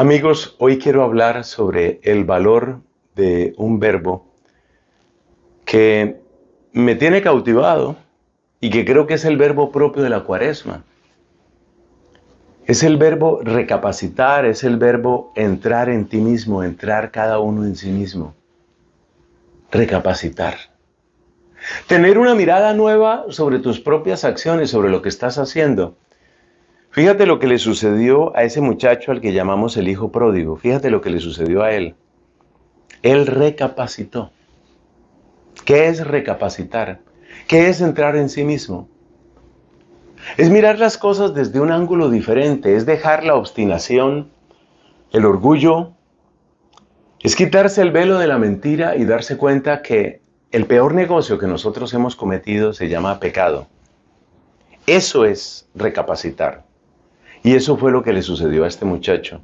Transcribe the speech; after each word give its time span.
Amigos, 0.00 0.56
hoy 0.58 0.78
quiero 0.78 1.04
hablar 1.04 1.44
sobre 1.44 2.00
el 2.04 2.24
valor 2.24 2.80
de 3.16 3.52
un 3.58 3.78
verbo 3.78 4.24
que 5.66 6.22
me 6.72 6.94
tiene 6.94 7.20
cautivado 7.20 7.96
y 8.62 8.70
que 8.70 8.86
creo 8.86 9.06
que 9.06 9.12
es 9.12 9.26
el 9.26 9.36
verbo 9.36 9.70
propio 9.70 10.02
de 10.02 10.08
la 10.08 10.20
cuaresma. 10.20 10.84
Es 12.64 12.82
el 12.82 12.96
verbo 12.96 13.40
recapacitar, 13.42 14.46
es 14.46 14.64
el 14.64 14.78
verbo 14.78 15.34
entrar 15.36 15.90
en 15.90 16.06
ti 16.06 16.16
mismo, 16.16 16.62
entrar 16.62 17.10
cada 17.10 17.38
uno 17.38 17.66
en 17.66 17.76
sí 17.76 17.90
mismo. 17.90 18.34
Recapacitar. 19.70 20.54
Tener 21.88 22.16
una 22.16 22.34
mirada 22.34 22.72
nueva 22.72 23.26
sobre 23.28 23.58
tus 23.58 23.78
propias 23.78 24.24
acciones, 24.24 24.70
sobre 24.70 24.88
lo 24.88 25.02
que 25.02 25.10
estás 25.10 25.36
haciendo. 25.36 25.94
Fíjate 26.90 27.24
lo 27.24 27.38
que 27.38 27.46
le 27.46 27.58
sucedió 27.58 28.36
a 28.36 28.42
ese 28.42 28.60
muchacho 28.60 29.12
al 29.12 29.20
que 29.20 29.32
llamamos 29.32 29.76
el 29.76 29.88
hijo 29.88 30.10
pródigo. 30.10 30.56
Fíjate 30.56 30.90
lo 30.90 31.00
que 31.00 31.10
le 31.10 31.20
sucedió 31.20 31.62
a 31.62 31.70
él. 31.70 31.94
Él 33.02 33.26
recapacitó. 33.26 34.32
¿Qué 35.64 35.86
es 35.86 36.04
recapacitar? 36.04 37.00
¿Qué 37.46 37.68
es 37.68 37.80
entrar 37.80 38.16
en 38.16 38.28
sí 38.28 38.44
mismo? 38.44 38.88
Es 40.36 40.50
mirar 40.50 40.78
las 40.78 40.98
cosas 40.98 41.32
desde 41.32 41.60
un 41.60 41.70
ángulo 41.70 42.10
diferente, 42.10 42.76
es 42.76 42.86
dejar 42.86 43.24
la 43.24 43.36
obstinación, 43.36 44.30
el 45.12 45.24
orgullo, 45.24 45.92
es 47.20 47.36
quitarse 47.36 47.82
el 47.82 47.90
velo 47.90 48.18
de 48.18 48.26
la 48.26 48.38
mentira 48.38 48.96
y 48.96 49.04
darse 49.04 49.36
cuenta 49.36 49.80
que 49.80 50.20
el 50.50 50.66
peor 50.66 50.94
negocio 50.94 51.38
que 51.38 51.46
nosotros 51.46 51.94
hemos 51.94 52.16
cometido 52.16 52.72
se 52.72 52.88
llama 52.88 53.20
pecado. 53.20 53.66
Eso 54.86 55.24
es 55.24 55.68
recapacitar. 55.74 56.69
Y 57.42 57.54
eso 57.54 57.76
fue 57.76 57.90
lo 57.90 58.02
que 58.02 58.12
le 58.12 58.22
sucedió 58.22 58.64
a 58.64 58.68
este 58.68 58.84
muchacho. 58.84 59.40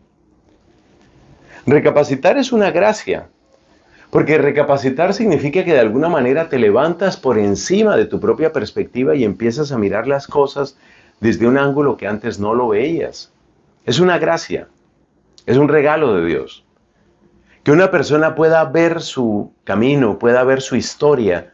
Recapacitar 1.67 2.39
es 2.39 2.53
una 2.53 2.71
gracia, 2.71 3.29
porque 4.11 4.39
recapacitar 4.39 5.15
significa 5.15 5.65
que 5.65 5.73
de 5.73 5.81
alguna 5.81 6.09
manera 6.09 6.49
te 6.49 6.59
levantas 6.59 7.17
por 7.17 7.39
encima 7.39 7.97
de 7.97 8.07
tu 8.07 8.21
propia 8.21 8.53
perspectiva 8.53 9.15
y 9.15 9.25
empiezas 9.25 9.73
a 9.73 9.79
mirar 9.79 10.07
las 10.07 10.27
cosas 10.27 10.77
desde 11.21 11.47
un 11.47 11.59
ángulo 11.59 11.97
que 11.97 12.07
antes 12.07 12.39
no 12.39 12.55
lo 12.55 12.69
veías. 12.69 13.33
Es 13.85 13.99
una 13.99 14.19
gracia, 14.19 14.69
es 15.47 15.57
un 15.57 15.69
regalo 15.69 16.15
de 16.15 16.27
Dios. 16.27 16.65
Que 17.65 17.73
una 17.73 17.91
persona 17.91 18.35
pueda 18.35 18.65
ver 18.65 19.01
su 19.01 19.53
camino, 19.65 20.19
pueda 20.19 20.45
ver 20.45 20.61
su 20.61 20.77
historia 20.77 21.53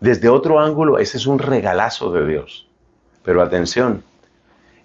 desde 0.00 0.28
otro 0.28 0.60
ángulo, 0.60 0.98
ese 0.98 1.16
es 1.16 1.26
un 1.26 1.38
regalazo 1.38 2.12
de 2.12 2.26
Dios. 2.26 2.68
Pero 3.22 3.42
atención, 3.42 4.02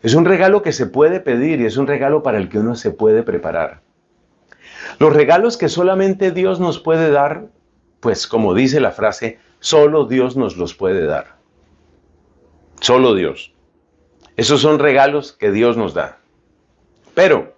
es 0.03 0.15
un 0.15 0.25
regalo 0.25 0.61
que 0.61 0.73
se 0.73 0.85
puede 0.85 1.21
pedir 1.21 1.61
y 1.61 1.65
es 1.65 1.77
un 1.77 1.87
regalo 1.87 2.23
para 2.23 2.37
el 2.37 2.49
que 2.49 2.59
uno 2.59 2.75
se 2.75 2.91
puede 2.91 3.23
preparar. 3.23 3.81
Los 4.99 5.13
regalos 5.13 5.55
que 5.55 5.69
solamente 5.69 6.31
Dios 6.31 6.59
nos 6.59 6.77
puede 6.77 7.09
dar, 7.09 7.47
pues 8.01 8.27
como 8.27 8.53
dice 8.53 8.81
la 8.81 8.91
frase, 8.91 9.39
solo 9.61 10.05
Dios 10.05 10.35
nos 10.35 10.57
los 10.57 10.73
puede 10.73 11.05
dar. 11.05 11.37
Solo 12.81 13.15
Dios. 13.15 13.53
Esos 14.35 14.59
son 14.59 14.79
regalos 14.79 15.31
que 15.31 15.51
Dios 15.51 15.77
nos 15.77 15.93
da. 15.93 16.17
Pero 17.13 17.55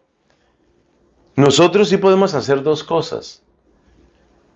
nosotros 1.36 1.90
sí 1.90 1.98
podemos 1.98 2.36
hacer 2.36 2.62
dos 2.62 2.84
cosas. 2.84 3.42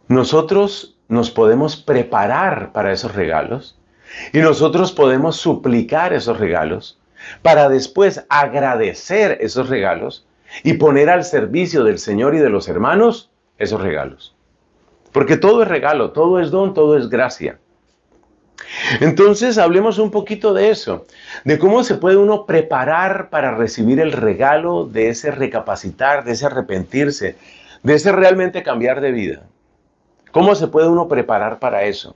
Nosotros 0.07 0.95
nos 1.07 1.31
podemos 1.31 1.75
preparar 1.75 2.71
para 2.71 2.91
esos 2.91 3.15
regalos 3.15 3.79
y 4.31 4.39
nosotros 4.39 4.91
podemos 4.91 5.37
suplicar 5.37 6.13
esos 6.13 6.37
regalos 6.39 6.99
para 7.41 7.69
después 7.69 8.25
agradecer 8.29 9.37
esos 9.41 9.69
regalos 9.69 10.25
y 10.63 10.73
poner 10.73 11.09
al 11.09 11.23
servicio 11.23 11.83
del 11.83 11.99
Señor 11.99 12.35
y 12.35 12.39
de 12.39 12.49
los 12.49 12.67
hermanos 12.67 13.29
esos 13.57 13.81
regalos. 13.81 14.35
Porque 15.11 15.37
todo 15.37 15.63
es 15.63 15.67
regalo, 15.67 16.11
todo 16.11 16.39
es 16.39 16.51
don, 16.51 16.73
todo 16.73 16.97
es 16.97 17.09
gracia. 17.09 17.59
Entonces 18.99 19.57
hablemos 19.57 19.97
un 19.99 20.11
poquito 20.11 20.53
de 20.53 20.69
eso, 20.69 21.05
de 21.43 21.57
cómo 21.57 21.83
se 21.83 21.95
puede 21.95 22.17
uno 22.17 22.45
preparar 22.45 23.29
para 23.29 23.55
recibir 23.55 23.99
el 23.99 24.11
regalo 24.11 24.85
de 24.85 25.09
ese 25.09 25.31
recapacitar, 25.31 26.23
de 26.23 26.33
ese 26.33 26.45
arrepentirse, 26.45 27.35
de 27.83 27.93
ese 27.93 28.11
realmente 28.11 28.61
cambiar 28.61 29.01
de 29.01 29.11
vida. 29.11 29.43
¿Cómo 30.31 30.53
se 30.55 30.67
puede 30.67 30.87
uno 30.87 31.07
preparar 31.07 31.59
para 31.59 31.83
eso? 31.83 32.15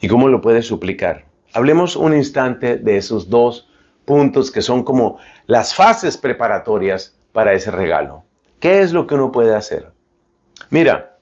¿Y 0.00 0.08
cómo 0.08 0.28
lo 0.28 0.40
puede 0.40 0.62
suplicar? 0.62 1.24
Hablemos 1.52 1.96
un 1.96 2.14
instante 2.14 2.76
de 2.76 2.96
esos 2.96 3.28
dos 3.28 3.68
puntos 4.04 4.50
que 4.50 4.62
son 4.62 4.84
como 4.84 5.18
las 5.46 5.74
fases 5.74 6.16
preparatorias 6.16 7.16
para 7.32 7.52
ese 7.52 7.70
regalo. 7.70 8.24
¿Qué 8.60 8.80
es 8.80 8.92
lo 8.92 9.06
que 9.06 9.14
uno 9.14 9.32
puede 9.32 9.54
hacer? 9.54 9.92
Mira, 10.68 11.18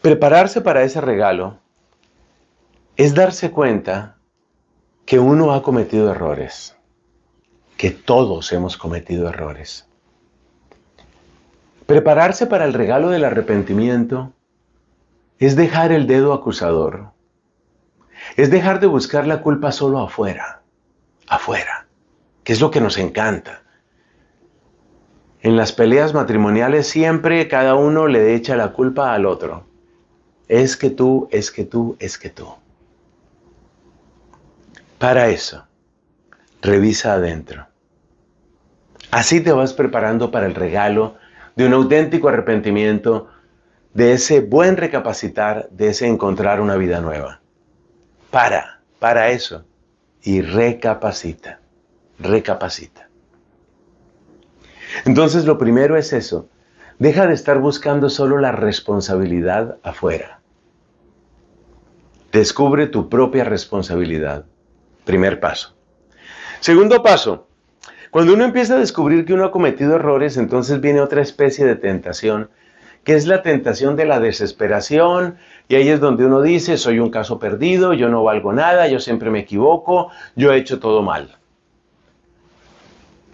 prepararse 0.00 0.60
para 0.60 0.82
ese 0.82 1.00
regalo 1.00 1.58
es 2.96 3.14
darse 3.14 3.50
cuenta 3.50 4.16
que 5.06 5.18
uno 5.18 5.52
ha 5.52 5.62
cometido 5.62 6.10
errores, 6.10 6.76
que 7.76 7.90
todos 7.90 8.52
hemos 8.52 8.76
cometido 8.76 9.28
errores. 9.28 9.86
Prepararse 11.86 12.46
para 12.46 12.64
el 12.64 12.72
regalo 12.72 13.10
del 13.10 13.24
arrepentimiento 13.24 14.32
es 15.38 15.56
dejar 15.56 15.92
el 15.92 16.06
dedo 16.06 16.32
acusador, 16.32 17.10
es 18.36 18.50
dejar 18.50 18.80
de 18.80 18.86
buscar 18.86 19.26
la 19.26 19.40
culpa 19.42 19.72
solo 19.72 20.00
afuera 20.00 20.62
afuera, 21.32 21.86
que 22.44 22.52
es 22.52 22.60
lo 22.60 22.70
que 22.70 22.80
nos 22.80 22.98
encanta. 22.98 23.62
En 25.40 25.56
las 25.56 25.72
peleas 25.72 26.12
matrimoniales 26.12 26.86
siempre 26.86 27.48
cada 27.48 27.74
uno 27.74 28.06
le 28.06 28.34
echa 28.34 28.54
la 28.54 28.72
culpa 28.72 29.14
al 29.14 29.26
otro. 29.26 29.66
Es 30.46 30.76
que 30.76 30.90
tú, 30.90 31.28
es 31.30 31.50
que 31.50 31.64
tú, 31.64 31.96
es 31.98 32.18
que 32.18 32.28
tú. 32.28 32.46
Para 34.98 35.28
eso, 35.28 35.66
revisa 36.60 37.14
adentro. 37.14 37.66
Así 39.10 39.40
te 39.40 39.52
vas 39.52 39.72
preparando 39.72 40.30
para 40.30 40.46
el 40.46 40.54
regalo 40.54 41.16
de 41.56 41.66
un 41.66 41.72
auténtico 41.72 42.28
arrepentimiento, 42.28 43.28
de 43.94 44.12
ese 44.12 44.40
buen 44.40 44.76
recapacitar, 44.76 45.68
de 45.70 45.88
ese 45.88 46.06
encontrar 46.06 46.60
una 46.60 46.76
vida 46.76 47.00
nueva. 47.00 47.41
Para, 48.32 48.80
para 48.98 49.28
eso 49.28 49.66
y 50.22 50.40
recapacita, 50.40 51.60
recapacita. 52.18 53.10
Entonces 55.04 55.44
lo 55.44 55.58
primero 55.58 55.98
es 55.98 56.14
eso, 56.14 56.48
deja 56.98 57.26
de 57.26 57.34
estar 57.34 57.58
buscando 57.58 58.08
solo 58.08 58.38
la 58.38 58.50
responsabilidad 58.50 59.76
afuera. 59.82 60.40
Descubre 62.32 62.86
tu 62.86 63.10
propia 63.10 63.44
responsabilidad. 63.44 64.46
Primer 65.04 65.38
paso. 65.38 65.76
Segundo 66.60 67.02
paso, 67.02 67.48
cuando 68.10 68.32
uno 68.32 68.44
empieza 68.44 68.76
a 68.76 68.78
descubrir 68.78 69.26
que 69.26 69.34
uno 69.34 69.44
ha 69.44 69.52
cometido 69.52 69.96
errores, 69.96 70.38
entonces 70.38 70.80
viene 70.80 71.02
otra 71.02 71.20
especie 71.20 71.66
de 71.66 71.76
tentación 71.76 72.48
que 73.04 73.14
es 73.14 73.26
la 73.26 73.42
tentación 73.42 73.96
de 73.96 74.04
la 74.04 74.20
desesperación, 74.20 75.36
y 75.68 75.74
ahí 75.74 75.88
es 75.88 76.00
donde 76.00 76.26
uno 76.26 76.40
dice, 76.40 76.76
soy 76.76 76.98
un 76.98 77.10
caso 77.10 77.38
perdido, 77.38 77.94
yo 77.94 78.08
no 78.08 78.22
valgo 78.22 78.52
nada, 78.52 78.88
yo 78.88 79.00
siempre 79.00 79.30
me 79.30 79.40
equivoco, 79.40 80.10
yo 80.36 80.52
he 80.52 80.58
hecho 80.58 80.78
todo 80.78 81.02
mal. 81.02 81.36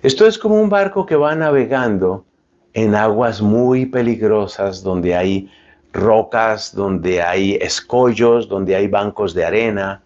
Esto 0.03 0.27
es 0.27 0.39
como 0.39 0.61
un 0.61 0.69
barco 0.69 1.05
que 1.05 1.17
va 1.17 1.35
navegando 1.35 2.25
en 2.73 2.95
aguas 2.95 3.43
muy 3.43 3.87
peligrosas, 3.87 4.85
donde 4.85 5.17
hay 5.17 5.51
rocas, 5.93 6.73
donde 6.73 7.21
hay 7.21 7.57
escollos, 7.57 8.49
donde 8.49 8.77
hay 8.77 8.87
bancos 8.87 9.35
de 9.35 9.45
arena. 9.45 10.03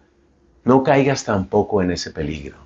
No 0.63 0.81
caigas 0.81 1.23
tampoco 1.23 1.83
en 1.83 1.91
ese 1.91 2.09
peligro. 2.09 2.57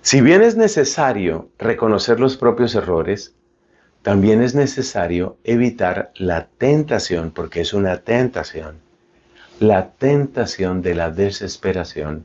Si 0.00 0.20
bien 0.20 0.42
es 0.42 0.56
necesario 0.56 1.48
reconocer 1.58 2.18
los 2.18 2.36
propios 2.36 2.74
errores, 2.74 3.35
también 4.06 4.40
es 4.40 4.54
necesario 4.54 5.36
evitar 5.42 6.12
la 6.14 6.46
tentación, 6.46 7.32
porque 7.32 7.60
es 7.60 7.74
una 7.74 7.96
tentación, 7.96 8.76
la 9.58 9.88
tentación 9.88 10.80
de 10.80 10.94
la 10.94 11.10
desesperación, 11.10 12.24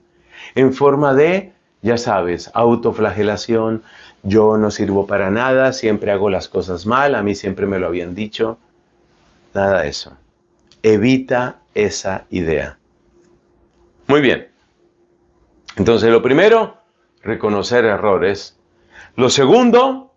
en 0.54 0.74
forma 0.76 1.16
de, 1.16 1.54
ya 1.82 1.98
sabes, 1.98 2.52
autoflagelación, 2.54 3.82
yo 4.22 4.58
no 4.58 4.70
sirvo 4.70 5.08
para 5.08 5.32
nada, 5.32 5.74
siempre 5.74 6.12
hago 6.12 6.30
las 6.30 6.48
cosas 6.48 6.86
mal, 6.86 7.16
a 7.16 7.24
mí 7.24 7.34
siempre 7.34 7.66
me 7.66 7.80
lo 7.80 7.88
habían 7.88 8.14
dicho, 8.14 8.60
nada 9.56 9.82
de 9.82 9.90
eso. 9.90 10.16
Evita 10.84 11.62
esa 11.74 12.26
idea. 12.30 12.78
Muy 14.06 14.22
bien. 14.22 14.50
Entonces, 15.78 16.12
lo 16.12 16.22
primero, 16.22 16.78
reconocer 17.24 17.86
errores. 17.86 18.56
Lo 19.16 19.32
segundo, 19.32 20.11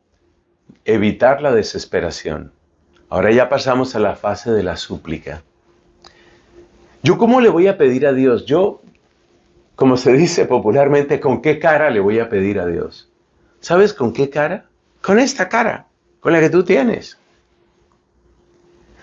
evitar 0.85 1.41
la 1.41 1.55
desesperación. 1.55 2.53
Ahora 3.09 3.31
ya 3.31 3.49
pasamos 3.49 3.95
a 3.95 4.01
la 4.01 4.17
fase 4.17 4.51
de 4.51 4.63
la 4.63 4.77
súplica. 4.77 5.43
¿Yo 7.03 7.19
cómo 7.19 7.41
le 7.41 7.49
voy 7.49 7.67
a 7.67 7.77
pedir 7.77 8.07
a 8.07 8.13
Dios? 8.13 8.47
Yo, 8.47 8.83
como 9.77 9.97
se 9.97 10.13
dice 10.13 10.47
popularmente, 10.47 11.21
¿con 11.21 11.43
qué 11.43 11.59
cara 11.59 11.91
le 11.91 12.01
voy 12.01 12.19
a 12.19 12.29
pedir 12.29 12.59
a 12.59 12.67
Dios? 12.67 13.11
¿Sabes 13.61 13.93
con 13.93 14.13
qué 14.13 14.31
cara? 14.31 14.67
Con 15.01 15.19
esta 15.19 15.49
cara, 15.49 15.87
con 16.21 16.33
la 16.33 16.41
que 16.41 16.51
tú 16.51 16.65
tienes. 16.65 17.19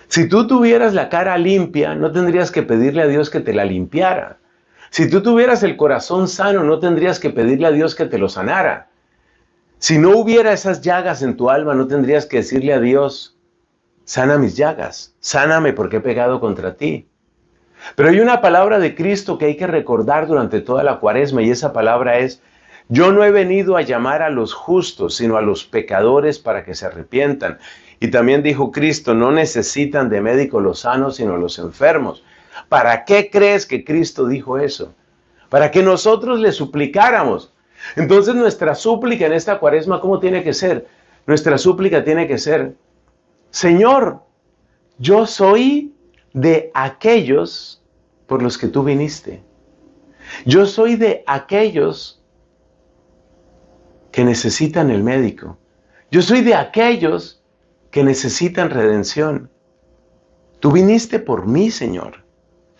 Si 0.08 0.28
tú 0.28 0.46
tuvieras 0.46 0.94
la 0.94 1.08
cara 1.08 1.38
limpia, 1.38 1.94
no 1.94 2.12
tendrías 2.12 2.50
que 2.50 2.62
pedirle 2.62 3.02
a 3.02 3.06
Dios 3.06 3.30
que 3.30 3.40
te 3.40 3.54
la 3.54 3.64
limpiara. 3.64 4.38
Si 4.90 5.08
tú 5.08 5.22
tuvieras 5.22 5.62
el 5.62 5.76
corazón 5.76 6.28
sano, 6.28 6.64
no 6.64 6.78
tendrías 6.80 7.18
que 7.18 7.30
pedirle 7.30 7.68
a 7.68 7.70
Dios 7.70 7.94
que 7.94 8.04
te 8.04 8.18
lo 8.18 8.28
sanara. 8.28 8.90
Si 9.82 9.98
no 9.98 10.16
hubiera 10.16 10.52
esas 10.52 10.80
llagas 10.80 11.22
en 11.22 11.36
tu 11.36 11.50
alma, 11.50 11.74
no 11.74 11.88
tendrías 11.88 12.24
que 12.24 12.36
decirle 12.36 12.72
a 12.72 12.78
Dios, 12.78 13.36
sana 14.04 14.38
mis 14.38 14.56
llagas, 14.56 15.16
sáname 15.18 15.72
porque 15.72 15.96
he 15.96 16.00
pegado 16.00 16.38
contra 16.38 16.76
ti. 16.76 17.08
Pero 17.96 18.10
hay 18.10 18.20
una 18.20 18.40
palabra 18.40 18.78
de 18.78 18.94
Cristo 18.94 19.38
que 19.38 19.46
hay 19.46 19.56
que 19.56 19.66
recordar 19.66 20.28
durante 20.28 20.60
toda 20.60 20.84
la 20.84 21.00
cuaresma 21.00 21.42
y 21.42 21.50
esa 21.50 21.72
palabra 21.72 22.20
es, 22.20 22.40
yo 22.90 23.10
no 23.10 23.24
he 23.24 23.32
venido 23.32 23.76
a 23.76 23.82
llamar 23.82 24.22
a 24.22 24.30
los 24.30 24.54
justos, 24.54 25.16
sino 25.16 25.36
a 25.36 25.42
los 25.42 25.64
pecadores 25.64 26.38
para 26.38 26.64
que 26.64 26.76
se 26.76 26.86
arrepientan. 26.86 27.58
Y 27.98 28.12
también 28.12 28.44
dijo 28.44 28.70
Cristo, 28.70 29.14
no 29.14 29.32
necesitan 29.32 30.08
de 30.10 30.20
médico 30.20 30.60
los 30.60 30.78
sanos, 30.78 31.16
sino 31.16 31.36
los 31.38 31.58
enfermos. 31.58 32.22
¿Para 32.68 33.04
qué 33.04 33.30
crees 33.32 33.66
que 33.66 33.84
Cristo 33.84 34.28
dijo 34.28 34.58
eso? 34.58 34.94
Para 35.48 35.72
que 35.72 35.82
nosotros 35.82 36.38
le 36.38 36.52
suplicáramos. 36.52 37.51
Entonces 37.96 38.34
nuestra 38.34 38.74
súplica 38.74 39.26
en 39.26 39.32
esta 39.32 39.58
cuaresma, 39.58 40.00
¿cómo 40.00 40.18
tiene 40.18 40.42
que 40.42 40.54
ser? 40.54 40.86
Nuestra 41.26 41.58
súplica 41.58 42.04
tiene 42.04 42.26
que 42.26 42.38
ser, 42.38 42.74
Señor, 43.50 44.20
yo 44.98 45.26
soy 45.26 45.94
de 46.32 46.70
aquellos 46.74 47.82
por 48.26 48.42
los 48.42 48.56
que 48.56 48.68
tú 48.68 48.82
viniste. 48.82 49.42
Yo 50.46 50.66
soy 50.66 50.96
de 50.96 51.22
aquellos 51.26 52.22
que 54.10 54.24
necesitan 54.24 54.90
el 54.90 55.02
médico. 55.02 55.58
Yo 56.10 56.22
soy 56.22 56.42
de 56.42 56.54
aquellos 56.54 57.42
que 57.90 58.04
necesitan 58.04 58.70
redención. 58.70 59.50
Tú 60.60 60.72
viniste 60.72 61.18
por 61.18 61.46
mí, 61.46 61.70
Señor. 61.70 62.24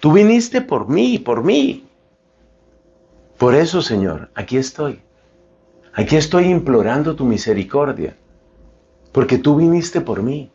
Tú 0.00 0.12
viniste 0.12 0.60
por 0.60 0.88
mí, 0.88 1.19
por 1.19 1.43
mí. 1.43 1.87
Por 3.43 3.56
eso, 3.56 3.83
Señor, 3.83 4.31
aquí 4.37 4.56
estoy. 4.56 5.03
Aquí 5.94 6.15
estoy 6.15 6.44
implorando 6.44 7.17
tu 7.17 7.25
misericordia, 7.25 8.15
porque 9.11 9.37
tú 9.37 9.56
viniste 9.56 10.00
por 10.00 10.23
mí. 10.23 10.53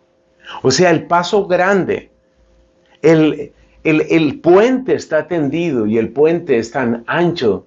O 0.62 0.72
sea, 0.72 0.92
el 0.92 1.06
paso 1.06 1.48
grande, 1.48 2.12
el, 3.02 3.52
el, 3.84 4.06
el, 4.10 4.40
puente 4.40 4.96
está 4.96 5.28
tendido 5.28 5.86
y 5.86 5.98
el 5.98 6.14
puente 6.14 6.60
es 6.60 6.72
tan 6.72 7.04
ancho, 7.08 7.66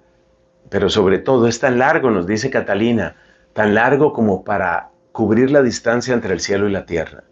pero 0.70 0.88
sobre 0.88 1.19
todo 1.19 1.49
es 1.49 1.61
tan 1.61 1.78
largo, 1.78 2.11
nos 2.11 2.26
dice 2.26 2.49
Catalina, 2.49 3.14
tan 3.52 3.75
largo 3.75 4.14
como 4.14 4.43
para 4.43 4.88
cubrir 5.12 5.50
la 5.50 5.61
distancia 5.61 6.14
entre 6.14 6.32
el 6.32 6.40
cielo 6.40 6.66
y 6.66 6.73
la 6.73 6.87
tierra. 6.87 7.25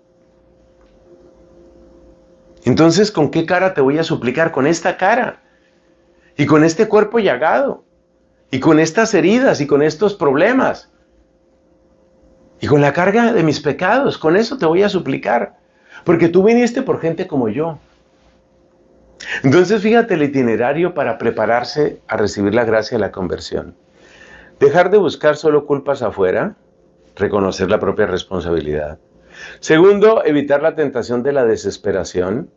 Entonces, 2.67 3.11
¿con 3.11 3.31
qué 3.31 3.47
cara 3.47 3.73
te 3.73 3.81
voy 3.81 3.97
a 3.97 4.05
suplicar? 4.05 4.53
Con 4.53 4.67
esta 4.67 4.99
cara. 4.99 5.41
Y 6.39 6.47
con 6.47 6.65
este 6.65 6.89
cuerpo 6.89 7.19
llagado. 7.19 7.85
Y 8.51 8.61
con 8.61 8.79
estas 8.79 9.13
heridas 9.13 9.61
y 9.61 9.67
con 9.67 9.83
estos 9.83 10.15
problemas. 10.15 10.91
Y 12.61 12.67
con 12.67 12.81
la 12.81 12.95
carga 12.95 13.35
de 13.35 13.43
mis 13.43 13.61
pecados. 13.61 14.17
Con 14.17 14.37
eso 14.37 14.57
te 14.57 14.65
voy 14.65 14.83
a 14.83 14.89
suplicar. 14.89 15.57
Porque 16.05 16.29
tú 16.29 16.43
viniste 16.43 16.81
por 16.81 17.01
gente 17.01 17.27
como 17.27 17.51
yo. 17.51 17.79
Entonces, 19.43 19.83
fíjate 19.83 20.15
el 20.15 20.23
itinerario 20.23 20.95
para 20.95 21.19
prepararse 21.19 22.01
a 22.09 22.17
recibir 22.17 22.55
la 22.55 22.65
gracia 22.65 22.97
de 22.97 23.01
la 23.01 23.13
conversión. 23.13 23.77
Dejar 24.61 24.91
de 24.91 24.99
buscar 24.99 25.37
solo 25.37 25.67
culpas 25.67 26.01
afuera, 26.01 26.55
reconocer 27.17 27.69
la 27.69 27.81
propia 27.81 28.07
responsabilidad. 28.07 28.99
Segundo, 29.61 30.25
evitar 30.25 30.63
la 30.63 30.75
tentación 30.75 31.23
de 31.23 31.33
la 31.33 31.45
desesperación 31.45 32.51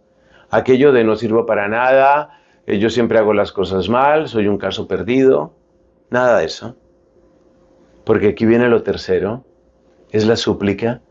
aquello 0.51 0.91
de 0.91 1.03
no 1.03 1.15
sirvo 1.15 1.45
para 1.45 1.67
nada, 1.67 2.40
eh, 2.67 2.79
yo 2.79 2.89
siempre 2.89 3.17
hago 3.17 3.33
las 3.33 3.51
cosas 3.51 3.89
mal, 3.89 4.27
soy 4.27 4.47
un 4.47 4.57
caso 4.57 4.87
perdido, 4.87 5.53
nada 6.09 6.39
de 6.39 6.45
eso. 6.45 6.75
Porque 8.03 8.29
aquí 8.29 8.45
viene 8.45 8.67
lo 8.69 8.83
tercero, 8.83 9.45
es 10.11 10.25
la 10.25 10.35
súplica, 10.35 11.01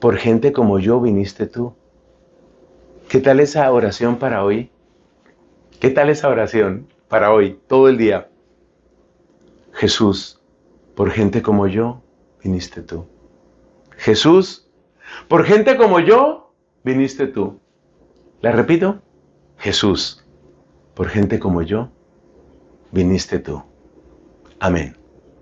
por 0.00 0.16
gente 0.16 0.52
como 0.52 0.78
yo 0.78 1.00
viniste 1.00 1.46
tú. 1.46 1.74
¿Qué 3.08 3.20
tal 3.20 3.40
esa 3.40 3.70
oración 3.72 4.16
para 4.16 4.44
hoy? 4.44 4.70
¿Qué 5.80 5.90
tal 5.90 6.10
esa 6.10 6.28
oración 6.28 6.86
para 7.08 7.32
hoy, 7.32 7.58
todo 7.66 7.88
el 7.88 7.96
día? 7.96 8.28
Jesús, 9.72 10.40
por 10.94 11.10
gente 11.10 11.42
como 11.42 11.66
yo 11.66 12.02
viniste 12.42 12.82
tú. 12.82 13.06
Jesús, 13.96 14.68
por 15.28 15.44
gente 15.44 15.76
como 15.76 16.00
yo 16.00 16.52
viniste 16.84 17.26
tú. 17.26 17.60
La 18.40 18.52
repito, 18.52 19.00
Jesús, 19.58 20.19
por 21.00 21.08
gente 21.08 21.38
como 21.38 21.62
yo, 21.62 21.88
viniste 22.92 23.38
tú. 23.38 23.62
Amén. 24.58 24.99